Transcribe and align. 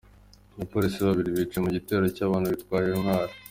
Abapolisi 0.55 0.99
Babiri 1.07 1.35
biciwe 1.35 1.59
mu 1.65 1.69
gitero 1.77 2.05
cy’abantu 2.15 2.47
bitwaje 2.53 2.87
intwaro 2.93 3.33